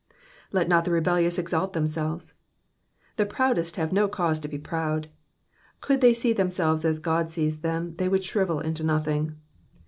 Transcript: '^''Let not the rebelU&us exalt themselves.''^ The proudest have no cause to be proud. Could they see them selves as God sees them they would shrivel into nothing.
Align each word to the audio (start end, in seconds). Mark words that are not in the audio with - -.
'^''Let 0.51 0.67
not 0.67 0.83
the 0.83 0.89
rebelU&us 0.89 1.37
exalt 1.37 1.73
themselves.''^ 1.73 2.33
The 3.17 3.25
proudest 3.27 3.75
have 3.75 3.93
no 3.93 4.07
cause 4.07 4.39
to 4.39 4.47
be 4.47 4.57
proud. 4.57 5.09
Could 5.79 6.01
they 6.01 6.15
see 6.15 6.33
them 6.33 6.49
selves 6.49 6.85
as 6.85 6.97
God 6.97 7.29
sees 7.29 7.61
them 7.61 7.93
they 7.97 8.09
would 8.09 8.23
shrivel 8.25 8.59
into 8.59 8.83
nothing. 8.83 9.35